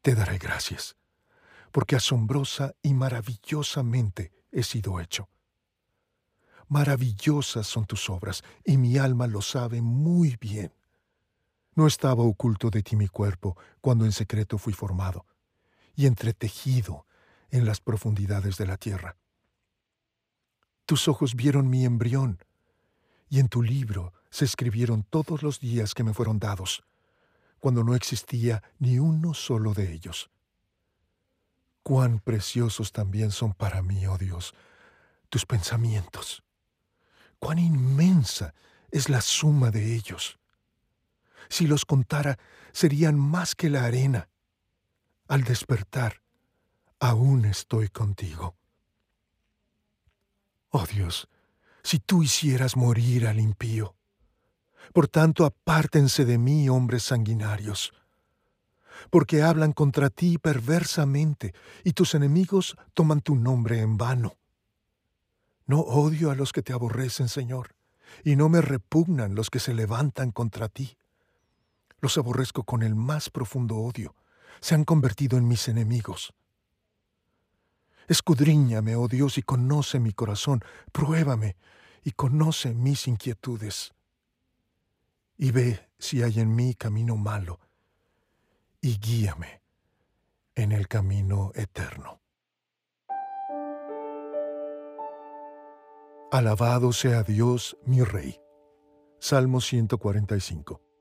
Te 0.00 0.14
daré 0.14 0.38
gracias, 0.38 0.96
porque 1.70 1.96
asombrosa 1.96 2.74
y 2.82 2.94
maravillosamente 2.94 4.32
he 4.50 4.62
sido 4.62 5.00
hecho. 5.00 5.28
Maravillosas 6.68 7.66
son 7.66 7.84
tus 7.84 8.08
obras, 8.08 8.42
y 8.64 8.78
mi 8.78 8.96
alma 8.98 9.26
lo 9.26 9.42
sabe 9.42 9.82
muy 9.82 10.36
bien. 10.40 10.72
No 11.74 11.86
estaba 11.86 12.22
oculto 12.22 12.70
de 12.70 12.82
ti 12.82 12.96
mi 12.96 13.08
cuerpo 13.08 13.56
cuando 13.80 14.04
en 14.04 14.12
secreto 14.12 14.58
fui 14.58 14.72
formado, 14.72 15.26
y 15.94 16.06
entretejido 16.06 17.06
en 17.50 17.64
las 17.64 17.80
profundidades 17.80 18.56
de 18.56 18.66
la 18.66 18.76
tierra. 18.76 19.16
Tus 20.84 21.08
ojos 21.08 21.34
vieron 21.34 21.70
mi 21.70 21.84
embrión, 21.84 22.38
y 23.28 23.38
en 23.38 23.48
tu 23.48 23.62
libro 23.62 24.12
se 24.30 24.44
escribieron 24.44 25.04
todos 25.04 25.42
los 25.42 25.60
días 25.60 25.94
que 25.94 26.04
me 26.04 26.12
fueron 26.12 26.38
dados, 26.38 26.84
cuando 27.58 27.84
no 27.84 27.94
existía 27.94 28.62
ni 28.78 28.98
uno 28.98 29.32
solo 29.32 29.72
de 29.72 29.92
ellos. 29.92 30.30
Cuán 31.82 32.20
preciosos 32.20 32.92
también 32.92 33.30
son 33.30 33.54
para 33.54 33.82
mí, 33.82 34.06
oh 34.06 34.18
Dios, 34.18 34.54
tus 35.28 35.46
pensamientos. 35.46 36.42
Cuán 37.38 37.58
inmensa 37.58 38.54
es 38.90 39.08
la 39.08 39.20
suma 39.20 39.70
de 39.70 39.94
ellos. 39.94 40.38
Si 41.48 41.66
los 41.66 41.84
contara, 41.84 42.38
serían 42.72 43.18
más 43.18 43.54
que 43.54 43.70
la 43.70 43.84
arena. 43.84 44.28
Al 45.28 45.44
despertar, 45.44 46.22
aún 46.98 47.44
estoy 47.44 47.88
contigo. 47.88 48.56
Oh 50.70 50.86
Dios, 50.86 51.28
si 51.82 51.98
tú 51.98 52.22
hicieras 52.22 52.76
morir 52.76 53.26
al 53.26 53.38
impío. 53.38 53.94
Por 54.92 55.08
tanto, 55.08 55.44
apártense 55.44 56.24
de 56.24 56.38
mí, 56.38 56.68
hombres 56.68 57.04
sanguinarios, 57.04 57.92
porque 59.10 59.42
hablan 59.42 59.72
contra 59.72 60.10
ti 60.10 60.38
perversamente, 60.38 61.54
y 61.84 61.92
tus 61.92 62.14
enemigos 62.14 62.76
toman 62.94 63.20
tu 63.20 63.36
nombre 63.36 63.80
en 63.80 63.96
vano. 63.96 64.36
No 65.66 65.80
odio 65.80 66.30
a 66.30 66.34
los 66.34 66.52
que 66.52 66.62
te 66.62 66.72
aborrecen, 66.72 67.28
Señor, 67.28 67.74
y 68.24 68.36
no 68.36 68.48
me 68.48 68.60
repugnan 68.60 69.34
los 69.34 69.50
que 69.50 69.60
se 69.60 69.74
levantan 69.74 70.30
contra 70.30 70.68
ti. 70.68 70.96
Los 72.02 72.18
aborrezco 72.18 72.64
con 72.64 72.82
el 72.82 72.96
más 72.96 73.30
profundo 73.30 73.76
odio, 73.76 74.16
se 74.60 74.74
han 74.74 74.84
convertido 74.84 75.38
en 75.38 75.46
mis 75.46 75.68
enemigos. 75.68 76.34
Escudriñame, 78.08 78.96
oh 78.96 79.06
Dios, 79.06 79.38
y 79.38 79.42
conoce 79.42 80.00
mi 80.00 80.12
corazón, 80.12 80.62
pruébame 80.90 81.56
y 82.02 82.10
conoce 82.10 82.74
mis 82.74 83.06
inquietudes. 83.06 83.94
Y 85.38 85.52
ve 85.52 85.88
si 86.00 86.24
hay 86.24 86.40
en 86.40 86.54
mí 86.56 86.74
camino 86.74 87.16
malo, 87.16 87.60
y 88.80 88.98
guíame 88.98 89.62
en 90.56 90.72
el 90.72 90.88
camino 90.88 91.52
eterno. 91.54 92.20
Alabado 96.32 96.92
sea 96.92 97.22
Dios, 97.22 97.76
mi 97.84 98.02
Rey. 98.02 98.40
Salmo 99.20 99.60
145. 99.60 100.91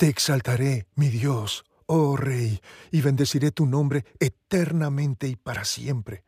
Te 0.00 0.08
exaltaré, 0.08 0.86
mi 0.94 1.10
Dios, 1.10 1.66
oh 1.84 2.16
Rey, 2.16 2.58
y 2.90 3.02
bendeciré 3.02 3.50
tu 3.50 3.66
nombre 3.66 4.06
eternamente 4.18 5.28
y 5.28 5.36
para 5.36 5.66
siempre. 5.66 6.24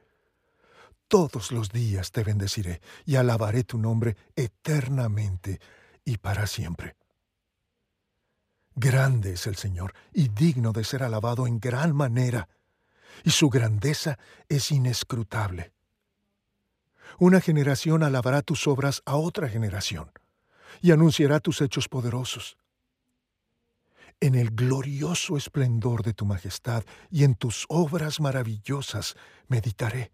Todos 1.09 1.53
los 1.53 1.71
días 1.71 2.13
te 2.13 2.23
bendeciré 2.23 2.83
y 3.07 3.17
alabaré 3.17 3.65
tu 3.65 3.79
nombre 3.79 4.15
eternamente 4.37 5.59
y 6.05 6.19
para 6.19 6.47
siempre. 6.47 6.97
Grande 8.75 9.33
es 9.33 9.47
el 9.47 9.57
Señor 9.57 9.95
y 10.13 10.29
digno 10.29 10.73
de 10.73 10.85
ser 10.85 11.03
alabado 11.03 11.47
en 11.47 11.59
gran 11.59 11.97
manera, 11.97 12.51
y 13.25 13.31
su 13.31 13.49
grandeza 13.49 14.19
es 14.51 14.71
inescrutable. 14.71 15.73
Una 17.19 17.41
generación 17.41 18.03
alabará 18.03 18.43
tus 18.43 18.67
obras 18.67 19.01
a 19.07 19.17
otra 19.17 19.49
generación, 19.49 20.13
y 20.83 20.91
anunciará 20.91 21.41
tus 21.41 21.63
hechos 21.63 21.89
poderosos 21.89 22.59
en 24.23 24.37
el 24.37 24.51
glorioso 24.53 25.37
esplendor 25.37 26.05
de 26.05 26.15
tu 26.15 26.25
majestad 26.25 26.85
y 27.11 27.25
en 27.25 27.35
tus 27.35 27.67
obras 27.69 28.21
maravillosas 28.21 29.17
meditaré. 29.49 30.13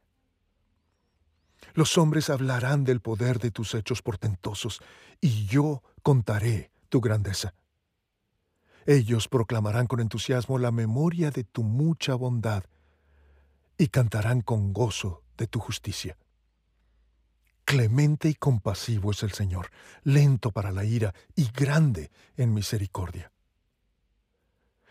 Los 1.74 1.98
hombres 1.98 2.30
hablarán 2.30 2.84
del 2.84 3.02
poder 3.02 3.38
de 3.38 3.50
tus 3.50 3.74
hechos 3.74 4.00
portentosos, 4.00 4.80
y 5.20 5.44
yo 5.44 5.82
contaré 6.02 6.70
tu 6.88 7.02
grandeza. 7.02 7.52
Ellos 8.86 9.28
proclamarán 9.28 9.86
con 9.86 10.00
entusiasmo 10.00 10.56
la 10.56 10.70
memoria 10.70 11.30
de 11.30 11.44
tu 11.44 11.62
mucha 11.62 12.14
bondad, 12.14 12.64
y 13.76 13.88
cantarán 13.88 14.40
con 14.40 14.72
gozo 14.72 15.22
de 15.36 15.48
tu 15.48 15.60
justicia. 15.60 16.16
Clemente 17.66 18.30
y 18.30 18.34
compasivo 18.34 19.10
es 19.10 19.22
el 19.22 19.32
Señor, 19.32 19.70
lento 20.02 20.50
para 20.50 20.72
la 20.72 20.84
ira 20.84 21.14
y 21.36 21.50
grande 21.52 22.10
en 22.38 22.54
misericordia. 22.54 23.30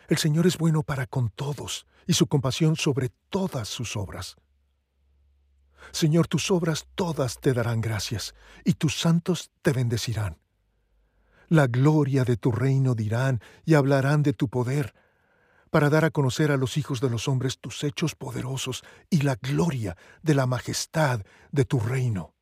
El 0.07 0.17
Señor 0.17 0.47
es 0.47 0.57
bueno 0.57 0.83
para 0.83 1.05
con 1.05 1.29
todos, 1.29 1.85
y 2.05 2.13
su 2.13 2.27
compasión 2.27 2.77
sobre 2.77 3.09
todas 3.29 3.67
sus 3.67 3.97
obras. 3.97 4.37
Señor, 5.91 6.27
tus 6.27 6.49
obras 6.49 6.87
todas 6.95 7.39
te 7.39 7.53
darán 7.53 7.81
gracias, 7.81 8.33
y 8.63 8.73
tus 8.73 8.99
santos 8.99 9.51
te 9.61 9.73
bendecirán. 9.73 10.37
La 11.49 11.67
gloria 11.67 12.23
de 12.23 12.37
tu 12.37 12.51
reino 12.51 12.95
dirán 12.95 13.41
y 13.65 13.73
hablarán 13.73 14.23
de 14.23 14.33
tu 14.33 14.49
poder, 14.49 14.93
para 15.69 15.89
dar 15.89 16.05
a 16.05 16.11
conocer 16.11 16.51
a 16.51 16.57
los 16.57 16.77
hijos 16.77 17.01
de 17.01 17.09
los 17.09 17.27
hombres 17.27 17.59
tus 17.59 17.83
hechos 17.83 18.15
poderosos 18.15 18.83
y 19.09 19.21
la 19.21 19.35
gloria 19.35 19.97
de 20.21 20.33
la 20.33 20.45
majestad 20.45 21.25
de 21.51 21.65
tu 21.65 21.79
reino. 21.81 22.33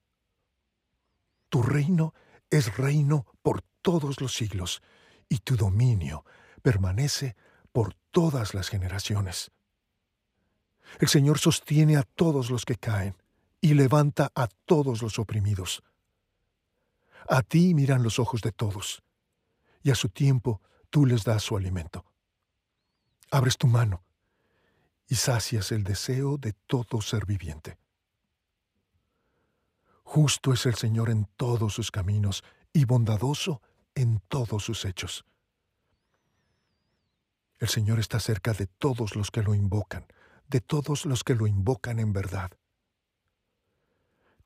Tu 1.50 1.64
reino 1.64 2.14
es 2.52 2.78
reino 2.78 3.26
por 3.42 3.64
todos 3.82 4.22
los 4.22 4.36
siglos, 4.36 4.84
y 5.28 5.40
tu 5.40 5.56
dominio 5.56 6.24
permanece 6.62 7.36
por 7.76 7.94
todas 8.12 8.54
las 8.54 8.70
generaciones. 8.70 9.52
El 10.98 11.10
Señor 11.10 11.40
sostiene 11.40 11.98
a 11.98 12.04
todos 12.04 12.50
los 12.50 12.64
que 12.64 12.78
caen 12.78 13.18
y 13.60 13.74
levanta 13.74 14.32
a 14.34 14.48
todos 14.48 15.02
los 15.02 15.20
oprimidos. 15.20 15.84
A 17.28 17.42
ti 17.42 17.74
miran 17.74 18.02
los 18.02 18.18
ojos 18.18 18.40
de 18.40 18.54
todos, 18.54 19.04
y 19.84 19.92
a 19.92 19.96
su 19.96 20.08
tiempo 20.08 20.62
tú 20.90 21.06
les 21.06 21.26
das 21.26 21.44
su 21.44 21.58
alimento. 21.58 22.06
Abres 23.30 23.58
tu 23.58 23.68
mano 23.68 24.06
y 25.10 25.16
sacias 25.16 25.74
el 25.74 25.84
deseo 25.84 26.38
de 26.38 26.54
todo 26.54 27.02
ser 27.02 27.26
viviente. 27.26 27.78
Justo 30.04 30.54
es 30.54 30.66
el 30.66 30.76
Señor 30.76 31.10
en 31.10 31.28
todos 31.36 31.74
sus 31.74 31.92
caminos 31.92 32.42
y 32.72 32.86
bondadoso 32.86 33.62
en 33.96 34.22
todos 34.30 34.64
sus 34.64 34.86
hechos. 34.86 35.26
El 37.60 37.70
Señor 37.70 38.00
está 38.00 38.20
cerca 38.20 38.54
de 38.54 38.68
todos 38.68 39.16
los 39.16 39.32
que 39.32 39.42
lo 39.42 39.56
invocan, 39.56 40.06
de 40.48 40.62
todos 40.62 41.06
los 41.06 41.24
que 41.24 41.36
lo 41.36 41.48
invocan 41.48 42.00
en 42.00 42.12
verdad. 42.12 42.52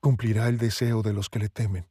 Cumplirá 0.00 0.48
el 0.48 0.58
deseo 0.58 1.02
de 1.02 1.12
los 1.12 1.28
que 1.28 1.40
le 1.40 1.48
temen. 1.48 1.88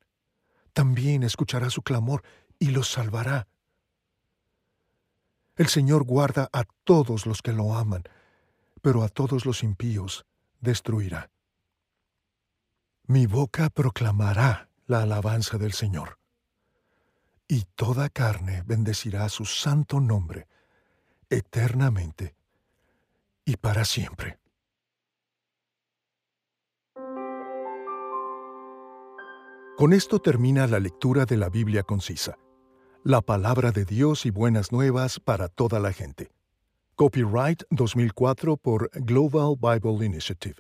También 0.74 1.24
escuchará 1.24 1.70
su 1.70 1.82
clamor 1.82 2.24
y 2.58 2.70
los 2.72 2.90
salvará. 2.90 3.48
El 5.56 5.68
Señor 5.68 6.06
guarda 6.06 6.50
a 6.54 6.64
todos 6.86 7.26
los 7.26 7.42
que 7.42 7.52
lo 7.52 7.76
aman, 7.76 8.04
pero 8.82 9.04
a 9.04 9.10
todos 9.10 9.46
los 9.46 9.62
impíos 9.62 10.26
destruirá. 10.62 11.32
Mi 13.04 13.26
boca 13.26 13.70
proclamará 13.70 14.70
la 14.86 15.02
alabanza 15.04 15.58
del 15.58 15.74
Señor, 15.74 16.18
y 17.48 17.66
toda 17.76 18.10
carne 18.10 18.64
bendecirá 18.66 19.28
su 19.28 19.46
santo 19.46 20.00
nombre 20.00 20.48
eternamente 21.30 22.36
y 23.46 23.58
para 23.58 23.86
siempre. 23.86 24.40
Con 29.78 29.94
esto 29.94 30.20
termina 30.20 30.68
la 30.68 30.80
lectura 30.80 31.26
de 31.26 31.38
la 31.38 31.50
Biblia 31.50 31.84
concisa, 31.84 32.38
la 33.04 33.22
palabra 33.22 33.72
de 33.72 33.86
Dios 33.86 34.26
y 34.26 34.30
buenas 34.30 34.74
nuevas 34.74 35.22
para 35.22 35.48
toda 35.48 35.80
la 35.80 35.94
gente. 35.94 36.32
Copyright 36.96 37.64
2004 37.70 38.58
por 38.58 38.90
Global 38.94 39.56
Bible 39.56 40.06
Initiative. 40.06 40.58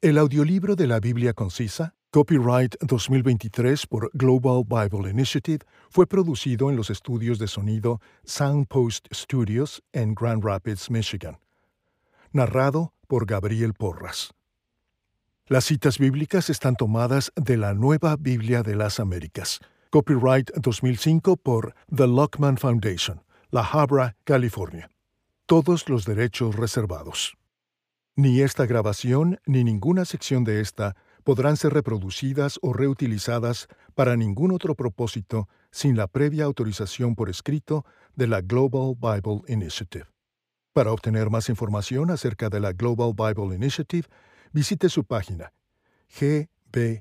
El 0.00 0.18
audiolibro 0.18 0.76
de 0.76 0.86
la 0.86 1.00
Biblia 1.00 1.32
concisa, 1.32 1.96
copyright 2.14 2.76
2023 2.80 3.88
por 3.88 4.08
Global 4.14 4.62
Bible 4.62 5.10
Initiative, 5.10 5.66
fue 5.90 6.06
producido 6.06 6.70
en 6.70 6.76
los 6.76 6.88
estudios 6.88 7.40
de 7.40 7.48
sonido 7.48 8.00
Soundpost 8.22 9.08
Studios 9.12 9.82
en 9.92 10.14
Grand 10.14 10.44
Rapids, 10.44 10.92
Michigan. 10.92 11.38
Narrado 12.30 12.92
por 13.08 13.26
Gabriel 13.26 13.74
Porras. 13.74 14.32
Las 15.48 15.64
citas 15.64 15.98
bíblicas 15.98 16.50
están 16.50 16.76
tomadas 16.76 17.32
de 17.34 17.56
la 17.56 17.74
Nueva 17.74 18.14
Biblia 18.14 18.62
de 18.62 18.76
las 18.76 19.00
Américas. 19.00 19.58
Copyright 19.90 20.52
2005 20.54 21.36
por 21.36 21.74
The 21.92 22.06
Lockman 22.06 22.58
Foundation, 22.58 23.24
La 23.50 23.64
Habra, 23.64 24.14
California. 24.22 24.88
Todos 25.46 25.88
los 25.88 26.04
derechos 26.04 26.54
reservados. 26.54 27.34
Ni 28.14 28.40
esta 28.42 28.66
grabación 28.66 29.40
ni 29.46 29.64
ninguna 29.64 30.04
sección 30.04 30.44
de 30.44 30.60
esta 30.60 30.94
podrán 31.24 31.56
ser 31.56 31.72
reproducidas 31.72 32.58
o 32.62 32.72
reutilizadas 32.72 33.68
para 33.94 34.16
ningún 34.16 34.52
otro 34.52 34.74
propósito 34.74 35.48
sin 35.70 35.96
la 35.96 36.06
previa 36.06 36.44
autorización 36.44 37.16
por 37.16 37.28
escrito 37.28 37.84
de 38.14 38.28
la 38.28 38.40
Global 38.40 38.94
Bible 38.94 39.42
Initiative. 39.48 40.06
Para 40.72 40.92
obtener 40.92 41.30
más 41.30 41.48
información 41.48 42.10
acerca 42.10 42.48
de 42.50 42.60
la 42.60 42.72
Global 42.72 43.12
Bible 43.14 43.54
Initiative, 43.54 44.06
visite 44.52 44.88
su 44.88 45.04
página 45.04 45.52
gbi.llc. 46.20 46.94